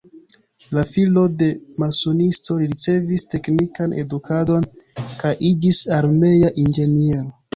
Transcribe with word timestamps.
La 0.75 0.83
filo 0.91 1.23
de 1.41 1.49
masonisto, 1.83 2.57
li 2.61 2.69
ricevis 2.71 3.25
teknikan 3.35 3.93
edukadon 4.05 4.67
kaj 5.21 5.35
iĝis 5.53 5.83
armea 5.99 6.53
inĝeniero. 6.67 7.31